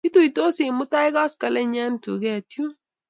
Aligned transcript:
Kituitosi 0.05 0.63
mutai 0.77 1.09
koskoling' 1.15 1.79
eng' 1.85 2.01
tuget 2.03 2.47
yun 2.55 2.71